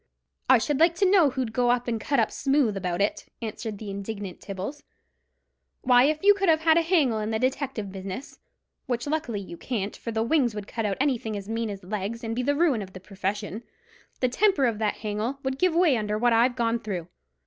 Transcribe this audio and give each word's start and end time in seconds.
"I 0.49 0.57
should 0.57 0.79
like 0.79 0.95
to 0.95 1.05
know 1.05 1.29
who'd 1.29 1.53
go 1.53 1.69
and 1.69 2.01
cut 2.01 2.19
up 2.19 2.31
smooth 2.31 2.75
about 2.75 3.01
it?" 3.01 3.27
answered 3.39 3.77
the 3.77 3.91
indignant 3.91 4.41
Tibbles. 4.41 4.81
"Why, 5.83 6.05
if 6.05 6.23
you 6.23 6.33
could 6.33 6.49
have 6.49 6.65
a 6.65 6.81
hangel 6.81 7.19
in 7.19 7.29
the 7.29 7.37
detective 7.37 7.91
business—which 7.91 9.05
luckily 9.05 9.41
you 9.41 9.57
can't, 9.57 9.95
for 9.95 10.11
the 10.11 10.23
wings 10.23 10.55
would 10.55 10.65
cut 10.65 10.87
out 10.87 10.97
anything 10.99 11.37
as 11.37 11.47
mean 11.47 11.69
as 11.69 11.83
legs, 11.83 12.23
and 12.23 12.35
be 12.35 12.41
the 12.41 12.55
ruin 12.55 12.81
of 12.81 12.93
the 12.93 12.99
purfession—the 12.99 14.29
temper 14.29 14.65
of 14.65 14.79
that 14.79 14.95
hangel 14.95 15.37
would 15.43 15.59
give 15.59 15.75
way 15.75 15.95
under 15.95 16.17
what 16.17 16.33
I've 16.33 16.55
gone 16.55 16.79
through. 16.79 17.07